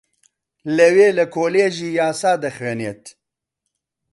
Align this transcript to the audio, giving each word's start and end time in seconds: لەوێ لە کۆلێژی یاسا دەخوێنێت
لەوێ 0.77 1.07
لە 1.17 1.25
کۆلێژی 1.35 1.89
یاسا 1.99 2.33
دەخوێنێت 2.43 3.03